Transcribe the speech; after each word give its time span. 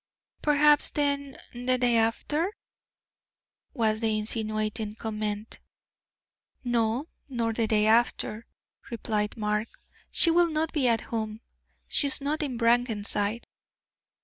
"Perhaps, 0.41 0.89
then, 0.89 1.37
the 1.53 1.77
day 1.77 1.95
after?" 1.95 2.51
was 3.75 4.01
the 4.01 4.17
insinuating 4.17 4.95
comment. 4.95 5.59
"No, 6.63 7.07
nor 7.29 7.53
the 7.53 7.67
day 7.67 7.85
after," 7.85 8.47
replied 8.89 9.37
Mark; 9.37 9.67
"she 10.09 10.31
will 10.31 10.49
not 10.49 10.73
be 10.73 10.87
at 10.87 11.01
home 11.01 11.41
she 11.87 12.07
is 12.07 12.19
not 12.19 12.41
in 12.41 12.57
Brackenside." 12.57 13.45